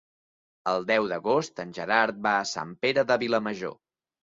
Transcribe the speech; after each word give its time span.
El 0.71 0.87
deu 0.93 1.11
d'agost 1.11 1.63
en 1.67 1.75
Gerard 1.81 2.21
va 2.27 2.35
a 2.41 2.51
Sant 2.57 2.77
Pere 2.85 3.09
de 3.15 3.23
Vilamajor. 3.27 3.83